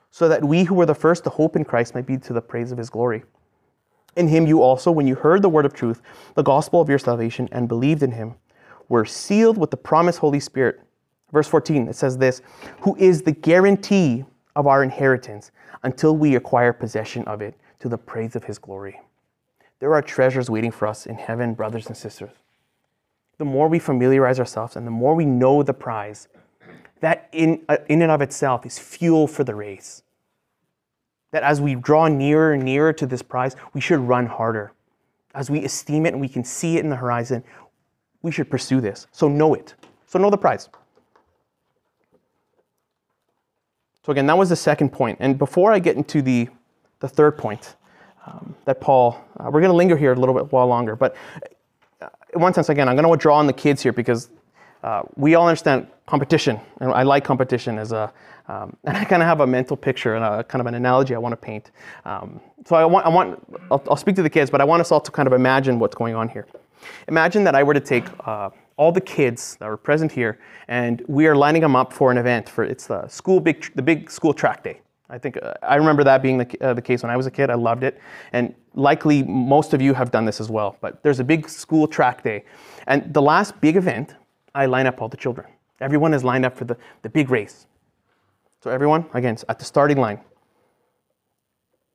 [0.09, 2.41] so that we who were the first to hope in Christ might be to the
[2.41, 3.23] praise of his glory.
[4.15, 6.01] In him you also, when you heard the word of truth,
[6.35, 8.35] the gospel of your salvation, and believed in him,
[8.89, 10.81] were sealed with the promised Holy Spirit.
[11.31, 12.41] Verse 14, it says this
[12.81, 15.51] Who is the guarantee of our inheritance
[15.83, 18.99] until we acquire possession of it to the praise of his glory.
[19.79, 22.31] There are treasures waiting for us in heaven, brothers and sisters.
[23.37, 26.27] The more we familiarize ourselves and the more we know the prize,
[27.01, 30.03] that in, uh, in and of itself is fuel for the race
[31.33, 34.71] that as we draw nearer and nearer to this prize, we should run harder.
[35.33, 37.43] As we esteem it and we can see it in the horizon,
[38.21, 39.07] we should pursue this.
[39.11, 39.73] So know it.
[40.05, 40.69] So know the prize.
[44.05, 45.17] So again, that was the second point.
[45.19, 46.49] And before I get into the,
[46.99, 47.77] the third point
[48.27, 50.95] um, that Paul, uh, we're going to linger here a little bit while longer.
[50.95, 51.15] But
[52.33, 54.29] in one sense, again, I'm going to draw on the kids here because
[54.83, 56.59] uh, we all understand competition.
[56.79, 58.11] And I like competition as a,
[58.47, 61.15] um, and I kind of have a mental picture and a kind of an analogy
[61.15, 61.71] I want to paint.
[62.05, 64.81] Um, so I want, I want I'll, I'll, speak to the kids, but I want
[64.81, 66.47] us all to kind of imagine what's going on here.
[67.07, 71.01] Imagine that I were to take uh, all the kids that were present here, and
[71.07, 72.49] we are lining them up for an event.
[72.49, 74.81] For it's the school big, the big school track day.
[75.09, 77.31] I think uh, I remember that being the, uh, the case when I was a
[77.31, 77.49] kid.
[77.49, 77.99] I loved it,
[78.31, 80.77] and likely most of you have done this as well.
[80.81, 82.45] But there's a big school track day,
[82.87, 84.15] and the last big event,
[84.55, 85.47] I line up all the children.
[85.81, 87.67] Everyone is lined up for the, the big race.
[88.61, 90.21] So everyone, again, at the starting line.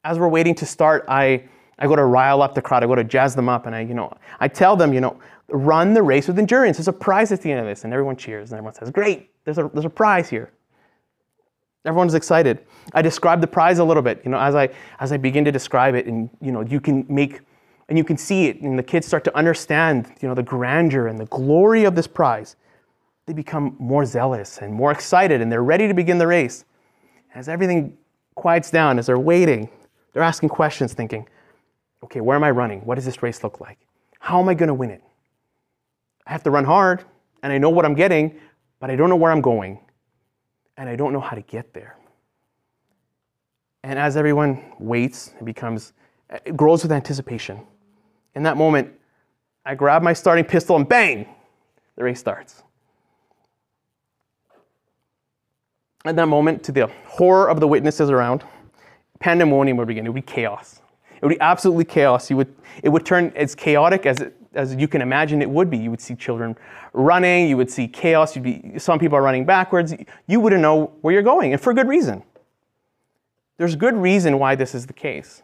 [0.05, 1.45] As we're waiting to start, I,
[1.79, 2.85] I go to rile up the crowd.
[2.85, 5.19] I go to jazz them up, and I, you know, I tell them, you know,
[5.49, 6.77] run the race with endurance.
[6.77, 9.31] There's a prize at the end of this, and everyone cheers, and everyone says, "Great!
[9.45, 10.53] There's a there's a prize here."
[11.85, 12.59] Everyone's excited.
[12.93, 14.69] I describe the prize a little bit, you know, as I
[15.01, 17.41] as I begin to describe it, and you know, you can make
[17.89, 21.07] and you can see it, and the kids start to understand, you know, the grandeur
[21.07, 22.57] and the glory of this prize
[23.29, 26.65] they become more zealous and more excited and they're ready to begin the race.
[27.35, 27.99] As everything
[28.35, 29.69] quiets down, as they're waiting,
[30.13, 31.29] they're asking questions, thinking,
[32.03, 32.81] okay, where am I running?
[32.87, 33.79] What does this race look like?
[34.19, 35.03] How am I going to win it?
[36.27, 37.05] I have to run hard
[37.43, 38.35] and I know what I'm getting,
[38.81, 39.79] but I don't know where I'm going
[40.79, 41.99] and I don't know how to get there.
[43.83, 45.93] And as everyone waits, it becomes,
[46.31, 47.61] it grows with anticipation.
[48.35, 48.95] In that moment,
[49.67, 51.29] I grab my starting pistol and bang,
[51.97, 52.63] the race starts.
[56.05, 58.43] at that moment, to the horror of the witnesses around,
[59.21, 60.07] pandemonium would begin.
[60.07, 60.81] It would be chaos.
[61.17, 62.31] It would be absolutely chaos.
[62.31, 65.71] You would, it would turn as chaotic as, it, as you can imagine it would
[65.71, 65.79] be.
[65.79, 66.57] You would see children
[66.93, 67.49] running.
[67.49, 68.35] You would see chaos.
[68.35, 69.95] You'd be, some people are running backwards.
[70.27, 72.23] You wouldn't know where you're going, and for good reason.
[73.57, 75.43] There's good reason why this is the case.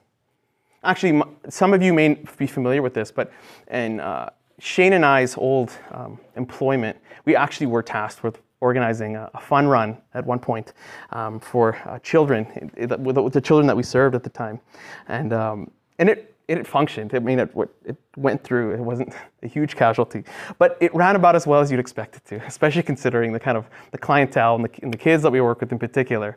[0.85, 3.33] Actually, some of you may be familiar with this, but
[3.71, 9.31] in uh, Shane and I's old um, employment, we actually were tasked with organizing a,
[9.35, 10.73] a fun run at one point
[11.11, 14.61] um, for uh, children, with, the children that we served at the time.
[15.09, 17.14] And, um, and it, it functioned.
[17.14, 17.50] I mean, it,
[17.85, 18.72] it went through.
[18.72, 20.24] It wasn't a huge casualty,
[20.59, 23.57] but it ran about as well as you'd expect it to, especially considering the kind
[23.57, 26.37] of the clientele and the, and the kids that we work with in particular.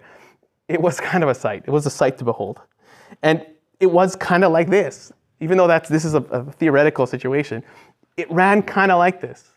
[0.67, 1.63] It was kind of a sight.
[1.65, 2.59] It was a sight to behold.
[3.23, 3.45] And
[3.79, 7.63] it was kind of like this, even though that's, this is a, a theoretical situation.
[8.17, 9.51] It ran kind of like this.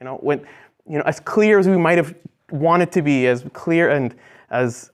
[0.00, 0.40] You know, when,
[0.88, 2.14] you know, as clear as we might have
[2.50, 4.14] wanted to be, as clear and
[4.50, 4.90] as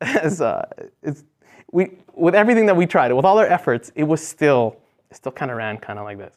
[0.00, 0.66] as uh,
[1.02, 1.24] it's,
[1.72, 4.76] we, with everything that we tried, with all our efforts, it was still,
[5.10, 6.34] it still kind of ran kind of like this.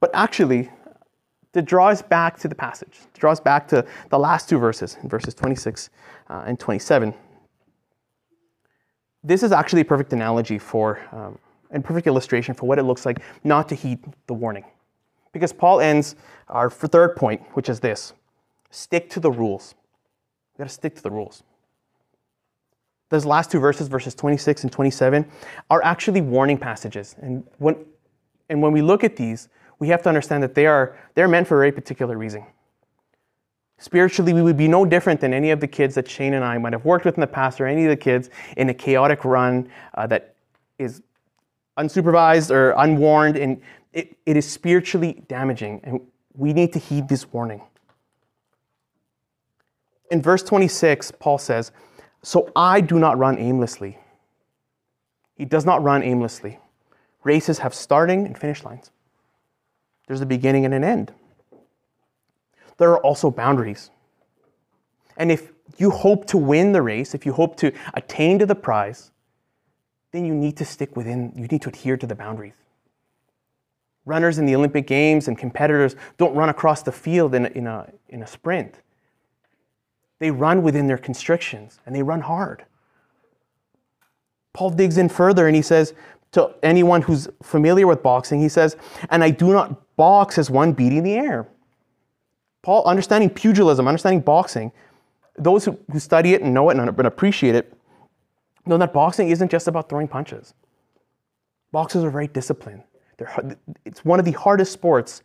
[0.00, 0.70] But actually,
[1.52, 4.58] to draw us back to the passage, to draw us back to the last two
[4.58, 5.90] verses, verses 26
[6.28, 7.14] uh, and 27.
[9.22, 11.38] This is actually a perfect analogy for, um,
[11.70, 14.64] and perfect illustration for what it looks like not to heed the warning.
[15.32, 16.16] Because Paul ends
[16.48, 18.12] our third point, which is this
[18.70, 19.74] stick to the rules.
[20.54, 21.44] You gotta stick to the rules.
[23.14, 25.24] Those last two verses, verses 26 and 27,
[25.70, 27.14] are actually warning passages.
[27.20, 27.76] And when,
[28.48, 29.48] and when we look at these,
[29.78, 32.44] we have to understand that they are they're meant for a very particular reason.
[33.78, 36.58] Spiritually, we would be no different than any of the kids that Shane and I
[36.58, 39.24] might have worked with in the past, or any of the kids in a chaotic
[39.24, 40.34] run uh, that
[40.80, 41.00] is
[41.78, 46.00] unsupervised or unwarned, and it, it is spiritually damaging, and
[46.34, 47.62] we need to heed this warning.
[50.10, 51.70] In verse 26, Paul says,
[52.24, 53.98] So I do not run aimlessly.
[55.36, 56.58] He does not run aimlessly.
[57.22, 58.90] Races have starting and finish lines.
[60.06, 61.12] There's a beginning and an end.
[62.78, 63.90] There are also boundaries.
[65.18, 68.54] And if you hope to win the race, if you hope to attain to the
[68.54, 69.10] prize,
[70.12, 72.54] then you need to stick within, you need to adhere to the boundaries.
[74.06, 77.66] Runners in the Olympic Games and competitors don't run across the field in a, in
[77.66, 78.80] a, in a sprint.
[80.18, 82.64] They run within their constrictions and they run hard.
[84.52, 85.94] Paul digs in further and he says
[86.32, 88.76] to anyone who's familiar with boxing, he says,
[89.10, 91.48] And I do not box as one beating the air.
[92.62, 94.72] Paul, understanding pugilism, understanding boxing,
[95.36, 97.76] those who, who study it and know it and appreciate it
[98.66, 100.54] know that boxing isn't just about throwing punches.
[101.72, 102.82] Boxers are very disciplined.
[103.18, 105.22] They're, it's one of the hardest sports.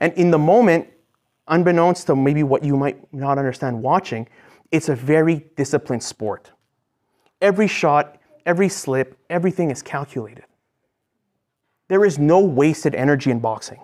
[0.00, 0.88] And in the moment,
[1.50, 4.26] unbeknownst to maybe what you might not understand watching,
[4.70, 6.52] it's a very disciplined sport.
[7.42, 10.44] Every shot, every slip, everything is calculated.
[11.88, 13.80] There is no wasted energy in boxing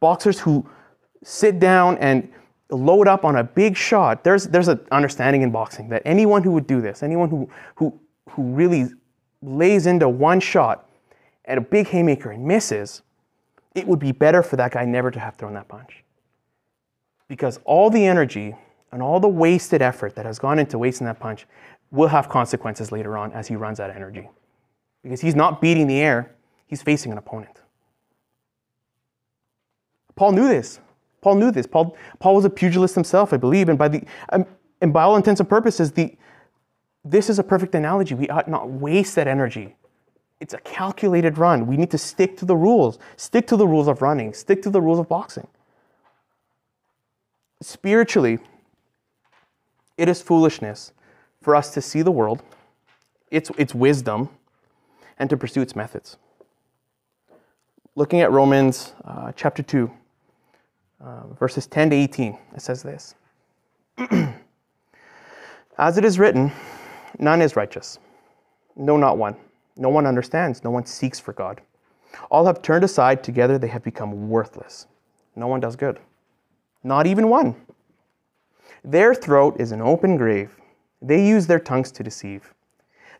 [0.00, 0.68] boxers who
[1.22, 2.30] sit down and
[2.70, 4.24] load up on a big shot.
[4.24, 7.98] There's, there's an understanding in boxing that anyone who would do this, anyone who, who,
[8.30, 8.88] who really
[9.42, 10.88] lays into one shot
[11.44, 13.02] at a big haymaker and misses,
[13.74, 16.04] it would be better for that guy never to have thrown that punch.
[17.28, 18.56] Because all the energy
[18.90, 21.46] and all the wasted effort that has gone into wasting that punch
[21.90, 24.28] will have consequences later on as he runs out of energy.
[25.02, 26.34] Because he's not beating the air,
[26.66, 27.60] he's facing an opponent.
[30.16, 30.80] Paul knew this.
[31.20, 31.66] Paul knew this.
[31.66, 34.46] Paul, Paul was a pugilist himself, I believe, and by the um,
[34.80, 36.16] and by all intents and purposes, the
[37.04, 38.14] this is a perfect analogy.
[38.14, 39.76] We ought not waste that energy.
[40.40, 41.66] It's a calculated run.
[41.66, 42.98] We need to stick to the rules.
[43.16, 44.32] Stick to the rules of running.
[44.34, 45.48] Stick to the rules of boxing.
[47.60, 48.38] Spiritually,
[49.96, 50.92] it is foolishness
[51.42, 52.42] for us to see the world,
[53.30, 54.28] its, its wisdom,
[55.18, 56.16] and to pursue its methods.
[57.96, 59.90] Looking at Romans uh, chapter 2,
[61.00, 62.38] uh, verses 10 to 18.
[62.54, 63.14] It says this
[65.78, 66.52] As it is written,
[67.18, 67.98] none is righteous,
[68.76, 69.36] no, not one.
[69.76, 71.60] No one understands, no one seeks for God.
[72.30, 74.86] All have turned aside, together they have become worthless.
[75.36, 76.00] No one does good,
[76.82, 77.54] not even one.
[78.84, 80.56] Their throat is an open grave.
[81.02, 82.54] They use their tongues to deceive.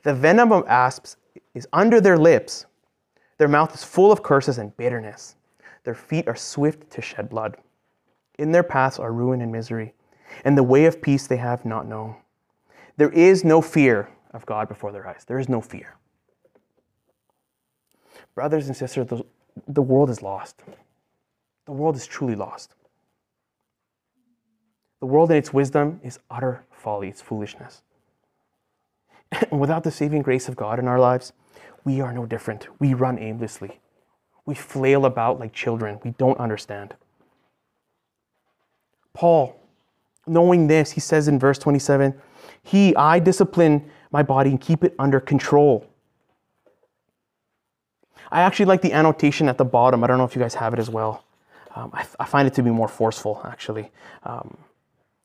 [0.02, 1.16] The venom of asps
[1.54, 2.66] is under their lips.
[3.38, 5.36] Their mouth is full of curses and bitterness.
[5.84, 7.56] Their feet are swift to shed blood.
[8.38, 9.94] In their paths are ruin and misery,
[10.44, 12.16] and the way of peace they have not known.
[12.96, 15.24] There is no fear of God before their eyes.
[15.26, 15.96] There is no fear.
[18.34, 19.24] Brothers and sisters, the,
[19.66, 20.62] the world is lost.
[21.66, 22.74] The world is truly lost.
[25.00, 27.82] The world in its wisdom is utter folly, it's foolishness.
[29.50, 31.32] And without the saving grace of God in our lives,
[31.84, 32.66] we are no different.
[32.80, 33.80] We run aimlessly.
[34.46, 36.00] We flail about like children.
[36.02, 36.94] We don't understand.
[39.12, 39.60] Paul,
[40.26, 42.14] knowing this, he says in verse 27
[42.62, 45.86] He, I discipline my body and keep it under control.
[48.30, 50.04] I actually like the annotation at the bottom.
[50.04, 51.24] I don't know if you guys have it as well.
[51.74, 53.90] Um, I, I, find it to be more forceful, actually.
[54.24, 54.56] Um,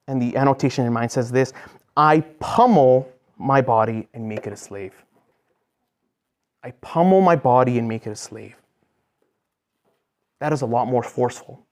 [0.08, 1.54] and the annotation in mine says this
[1.96, 4.94] I pummel my body and make it a slave.
[6.64, 8.56] I pummel my body and make it a slave.
[10.40, 11.66] That is a lot more forceful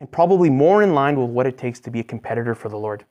[0.00, 2.76] and probably more in line with what it takes to be a competitor for the
[2.76, 3.04] Lord.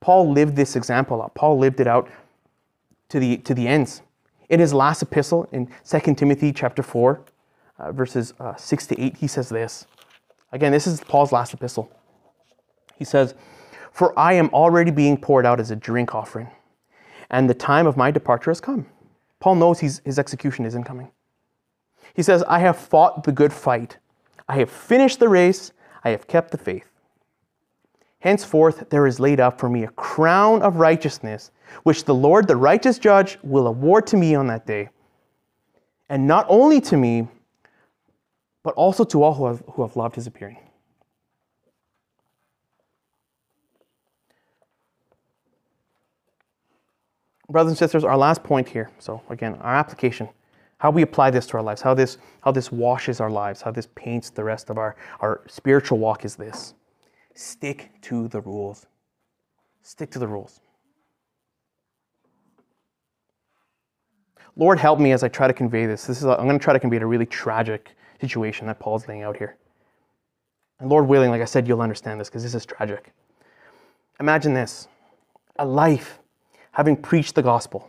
[0.00, 1.34] Paul lived this example out.
[1.34, 2.10] Paul lived it out
[3.10, 4.02] to the, to the ends.
[4.48, 7.20] In his last epistle, in 2 Timothy chapter 4,
[7.78, 9.86] uh, verses uh, 6 to 8, he says this.
[10.50, 11.90] Again, this is Paul's last epistle.
[13.02, 13.34] He says,
[13.90, 16.48] for I am already being poured out as a drink offering,
[17.30, 18.86] and the time of my departure has come.
[19.40, 21.10] Paul knows his execution isn't coming.
[22.14, 23.98] He says, I have fought the good fight.
[24.48, 25.72] I have finished the race.
[26.04, 26.88] I have kept the faith.
[28.20, 31.50] Henceforth, there is laid up for me a crown of righteousness,
[31.82, 34.90] which the Lord, the righteous judge, will award to me on that day.
[36.08, 37.26] And not only to me,
[38.62, 40.58] but also to all who have, who have loved his appearing.
[47.52, 48.90] Brothers and sisters, our last point here.
[48.98, 50.28] So, again, our application
[50.82, 53.70] how we apply this to our lives, how this, how this washes our lives, how
[53.70, 56.74] this paints the rest of our, our spiritual walk is this
[57.36, 58.86] stick to the rules.
[59.82, 60.60] Stick to the rules.
[64.56, 66.04] Lord, help me as I try to convey this.
[66.04, 69.06] This is a, I'm going to try to convey a really tragic situation that Paul's
[69.06, 69.56] laying out here.
[70.80, 73.12] And Lord willing, like I said, you'll understand this because this is tragic.
[74.18, 74.88] Imagine this
[75.60, 76.18] a life
[76.72, 77.88] having preached the gospel,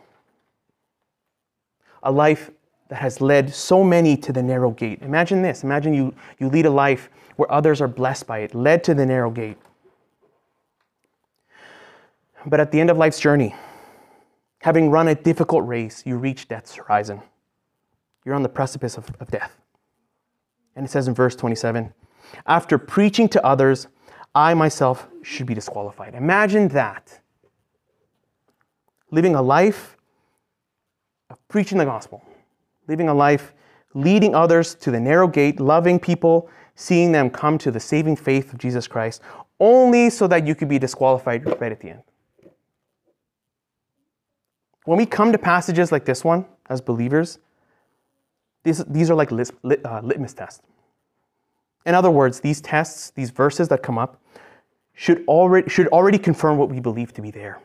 [2.02, 2.50] a life
[2.88, 5.00] that has led so many to the narrow gate.
[5.02, 5.64] Imagine this.
[5.64, 9.06] Imagine you, you lead a life where others are blessed by it, led to the
[9.06, 9.56] narrow gate.
[12.46, 13.54] But at the end of life's journey,
[14.60, 17.22] having run a difficult race, you reach death's horizon.
[18.24, 19.56] You're on the precipice of, of death.
[20.76, 21.92] And it says in verse 27
[22.46, 23.86] After preaching to others,
[24.34, 26.14] I myself should be disqualified.
[26.14, 27.20] Imagine that.
[29.10, 29.96] Living a life
[31.30, 32.22] of preaching the gospel
[32.86, 33.52] living a life
[33.94, 38.52] leading others to the narrow gate, loving people, seeing them come to the saving faith
[38.52, 39.22] of Jesus Christ,
[39.60, 42.02] only so that you could be disqualified right at the end.
[44.84, 47.38] When we come to passages like this one as believers,
[48.64, 50.62] these, these are like lit, lit, uh, litmus tests.
[51.86, 54.20] In other words, these tests, these verses that come up,
[54.94, 57.60] should already, should already confirm what we believe to be there.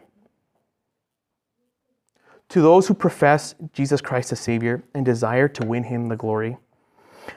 [2.49, 6.57] To those who profess Jesus Christ as Savior and desire to win Him the glory,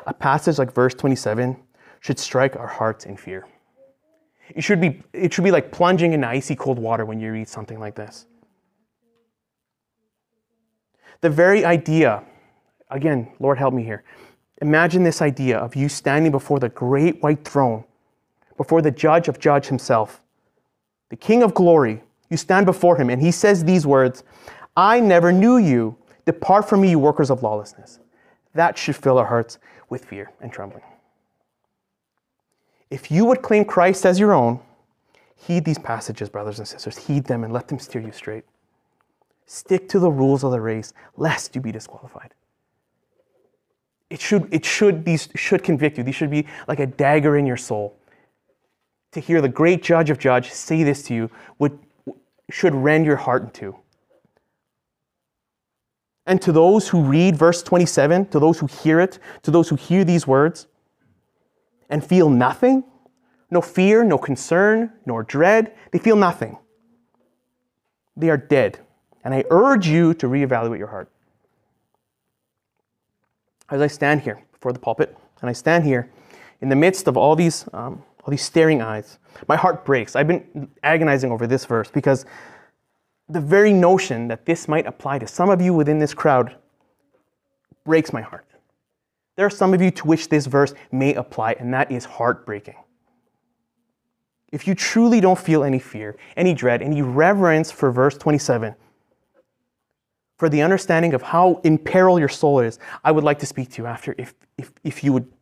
[0.06, 1.56] a passage like verse 27
[2.00, 3.46] should strike our hearts in fear.
[4.48, 7.48] It should be, it should be like plunging in icy cold water when you read
[7.48, 8.26] something like this.
[11.20, 12.24] The very idea,
[12.90, 14.02] again, Lord help me here.
[14.60, 17.84] Imagine this idea of you standing before the great white throne,
[18.56, 20.22] before the judge of judge himself,
[21.10, 22.02] the King of glory.
[22.30, 24.24] You stand before him, and he says these words
[24.76, 25.96] I never knew you.
[26.24, 27.98] Depart from me, you workers of lawlessness.
[28.54, 29.58] That should fill our hearts
[29.88, 30.84] with fear and trembling.
[32.90, 34.60] If you would claim Christ as your own,
[35.34, 37.06] heed these passages, brothers and sisters.
[37.06, 38.44] Heed them and let them steer you straight.
[39.46, 42.34] Stick to the rules of the race, lest you be disqualified.
[44.10, 46.04] It should, it should, these should convict you.
[46.04, 47.96] These should be like a dagger in your soul.
[49.12, 51.78] To hear the great judge of judge say this to you would,
[52.50, 53.76] should rend your heart in two.
[56.26, 59.76] And to those who read verse 27, to those who hear it, to those who
[59.76, 60.68] hear these words
[61.90, 62.84] and feel nothing,
[63.50, 66.58] no fear, no concern, nor dread, they feel nothing.
[68.16, 68.78] They are dead.
[69.24, 71.10] And I urge you to reevaluate your heart.
[73.70, 76.10] As I stand here before the pulpit, and I stand here
[76.60, 79.18] in the midst of all these, um, all these staring eyes,
[79.48, 80.14] my heart breaks.
[80.14, 82.24] I've been agonizing over this verse because
[83.28, 86.56] the very notion that this might apply to some of you within this crowd
[87.84, 88.46] breaks my heart.
[89.36, 92.76] There are some of you to which this verse may apply, and that is heartbreaking.
[94.50, 98.74] If you truly don't feel any fear, any dread, any reverence for verse 27,
[100.36, 103.70] for the understanding of how in peril your soul is, I would like to speak
[103.70, 105.32] to you after if, if, if you would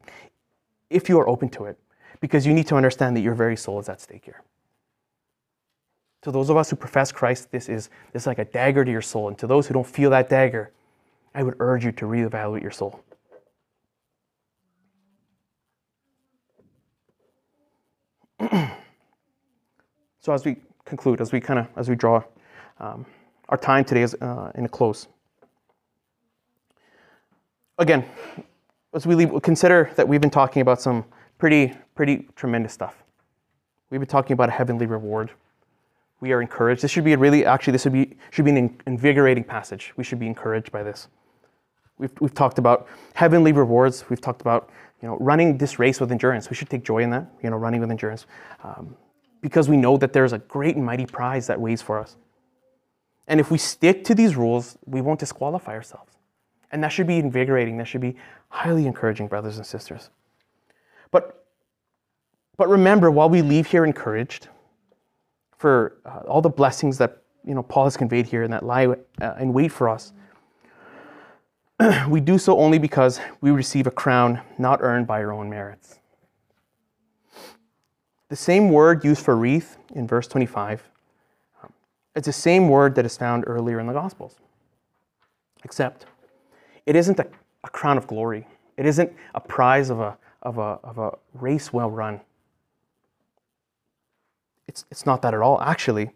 [0.90, 1.78] if you are open to it,
[2.20, 4.42] because you need to understand that your very soul is at stake here.
[6.22, 8.90] To those of us who profess Christ, this is, this is like a dagger to
[8.90, 9.28] your soul.
[9.28, 10.70] And to those who don't feel that dagger,
[11.34, 13.02] I would urge you to reevaluate your soul.
[20.20, 22.22] so as we conclude, as we kind of as we draw
[22.80, 23.06] um,
[23.48, 25.08] our time today is uh, in a close.
[27.78, 28.04] Again,
[28.92, 31.04] as we leave, consider that we've been talking about some
[31.38, 33.02] pretty pretty tremendous stuff.
[33.90, 35.30] We've been talking about a heavenly reward
[36.20, 36.82] we are encouraged.
[36.82, 39.92] This should be a really, actually, this should be, should be an invigorating passage.
[39.96, 41.08] We should be encouraged by this.
[41.98, 44.08] We've, we've talked about heavenly rewards.
[44.08, 44.70] We've talked about,
[45.02, 46.50] you know, running this race with endurance.
[46.50, 48.26] We should take joy in that, you know, running with endurance.
[48.62, 48.96] Um,
[49.40, 52.16] because we know that there's a great and mighty prize that waits for us.
[53.26, 56.12] And if we stick to these rules, we won't disqualify ourselves.
[56.72, 57.78] And that should be invigorating.
[57.78, 58.16] That should be
[58.48, 60.10] highly encouraging, brothers and sisters.
[61.10, 61.46] But,
[62.56, 64.48] but remember, while we leave here encouraged,
[65.60, 68.86] for uh, all the blessings that you know Paul has conveyed here and that lie
[69.20, 70.14] uh, in wait for us.
[72.08, 75.98] we do so only because we receive a crown not earned by our own merits.
[78.30, 80.82] The same word used for wreath in verse 25,
[81.62, 81.72] um,
[82.16, 84.36] it's the same word that is found earlier in the Gospels.
[85.62, 86.06] Except
[86.86, 87.26] it isn't a,
[87.64, 88.46] a crown of glory,
[88.78, 92.22] it isn't a prize of a, of a, of a race well run.
[94.70, 95.60] It's, it's not that at all.
[95.60, 96.12] Actually,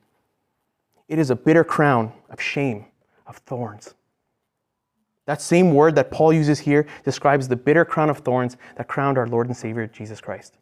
[1.09, 2.85] it is a bitter crown of shame,
[3.27, 3.97] of thorns.
[5.27, 9.19] That same word that Paul uses here describes the bitter crown of thorns that crowned
[9.19, 10.57] our Lord and Savior Jesus Christ.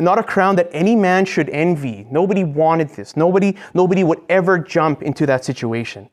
[0.00, 2.04] Not a crown that any man should envy.
[2.10, 3.16] Nobody wanted this.
[3.16, 6.10] Nobody, nobody would ever jump into that situation.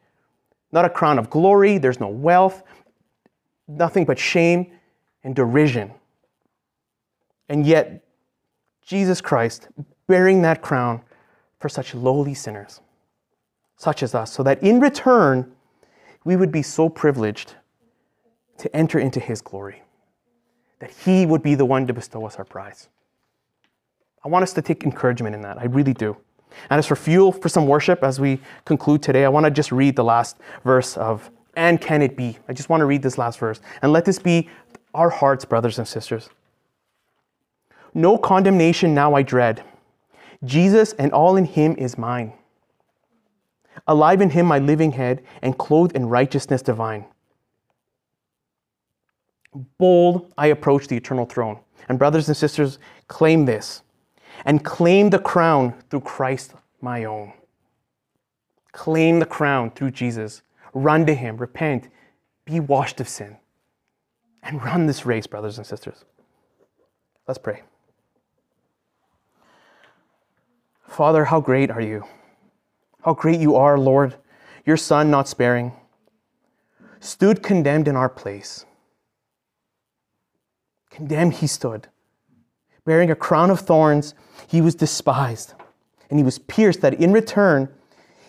[0.72, 2.62] Not a crown of glory, there's no wealth,
[3.68, 4.74] nothing but shame
[5.24, 5.92] and derision.
[7.48, 8.04] And yet,
[8.90, 9.68] Jesus Christ
[10.08, 11.02] bearing that crown
[11.60, 12.82] for such lowly sinners,
[13.78, 15.52] such as us, so that in return,
[16.24, 17.54] we would be so privileged
[18.58, 19.84] to enter into his glory,
[20.80, 22.90] that he would be the one to bestow us our prize.
[24.26, 25.60] I want us to take encouragement in that.
[25.60, 26.18] I really do.
[26.72, 29.72] And as for fuel for some worship, as we conclude today, I want to just
[29.72, 32.40] read the last verse of And Can It Be?
[32.48, 33.62] I just want to read this last verse.
[33.84, 34.50] And let this be
[34.96, 36.32] our hearts, brothers and sisters.
[37.94, 39.64] No condemnation now I dread.
[40.44, 42.34] Jesus and all in him is mine.
[43.88, 47.06] Alive in him my living head, and clothed in righteousness divine.
[49.78, 51.60] Bold I approach the eternal throne.
[51.88, 52.78] And brothers and sisters,
[53.08, 53.82] claim this
[54.46, 57.34] and claim the crown through Christ my own.
[58.72, 60.42] Claim the crown through Jesus.
[60.74, 61.90] Run to him, repent,
[62.46, 63.38] be washed of sin,
[64.44, 66.06] and run this race, brothers and sisters.
[67.28, 67.64] Let's pray.
[70.90, 72.04] Father, how great are you?
[73.04, 74.16] How great you are, Lord,
[74.66, 75.72] your Son, not sparing,
[77.00, 78.66] stood condemned in our place.
[80.90, 81.88] Condemned he stood,
[82.86, 84.16] bearing a crown of thorns
[84.48, 85.54] he was despised,
[86.10, 87.70] and he was pierced that in return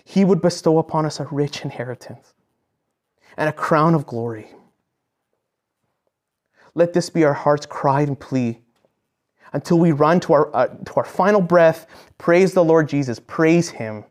[0.04, 2.34] he would bestow upon us a rich inheritance
[3.36, 4.48] and a crown of glory.
[6.74, 8.61] Let this be our heart's cry and plea
[9.53, 11.86] until we run to our, uh, to our final breath.
[12.18, 14.05] Praise the Lord Jesus, praise him.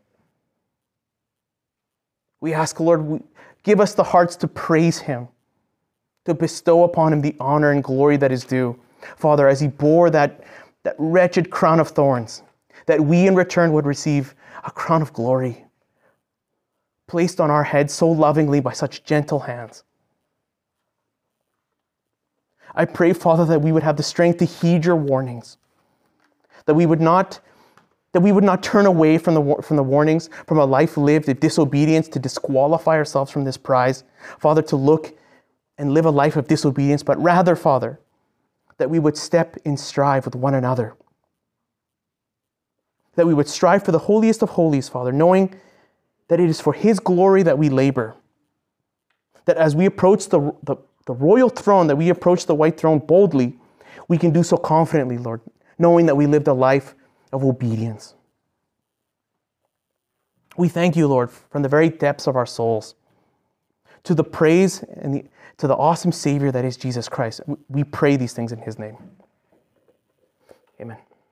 [2.40, 3.22] We ask, Lord,
[3.62, 5.28] give us the hearts to praise him,
[6.24, 8.78] to bestow upon him the honor and glory that is due.
[9.16, 10.44] Father, as he bore that
[10.82, 12.42] that wretched crown of thorns,
[12.86, 14.34] that we in return would receive
[14.64, 15.66] a crown of glory
[17.06, 19.82] placed on our heads so lovingly by such gentle hands.
[22.74, 25.56] I pray, Father, that we would have the strength to heed your warnings,
[26.66, 27.40] that we would not
[28.12, 31.28] that we would not turn away from the, from the warnings, from a life lived
[31.28, 34.02] in disobedience to disqualify ourselves from this prize.
[34.40, 35.16] Father, to look
[35.78, 38.00] and live a life of disobedience, but rather, Father,
[38.78, 40.96] that we would step in strive with one another.
[43.14, 45.54] That we would strive for the holiest of holies, Father, knowing
[46.28, 48.16] that it is for His glory that we labor.
[49.44, 50.76] That as we approach the, the,
[51.10, 53.58] the royal throne, that we approach the white throne boldly,
[54.06, 55.40] we can do so confidently, Lord,
[55.76, 56.94] knowing that we lived a life
[57.32, 58.14] of obedience.
[60.56, 62.94] We thank you, Lord, from the very depths of our souls
[64.04, 65.24] to the praise and the,
[65.56, 67.40] to the awesome Savior that is Jesus Christ.
[67.68, 68.96] We pray these things in His name.
[70.80, 70.98] Amen.